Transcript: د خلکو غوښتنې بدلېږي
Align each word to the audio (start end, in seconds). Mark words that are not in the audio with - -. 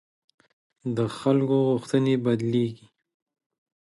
د 0.95 0.97
خلکو 1.17 1.55
غوښتنې 1.67 2.15
بدلېږي 2.25 2.87